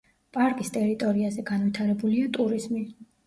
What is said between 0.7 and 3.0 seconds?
ტერიტორიაზე განვითარებულია ტურიზმი.